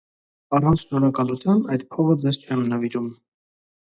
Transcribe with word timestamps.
առանց 0.59 0.79
շնորհակալության, 0.85 1.61
այդ 1.75 1.85
փողը 1.91 2.17
ձեզ 2.25 2.39
չեմ 2.45 2.63
նվիրում: 2.71 3.13